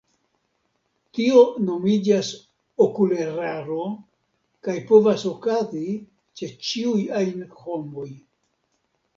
[1.17, 2.31] Tio nomiĝas
[2.87, 3.79] okuleraro,
[4.69, 5.85] kaj povas okazi
[6.41, 8.11] ĉe ĉiuj ajn homoj.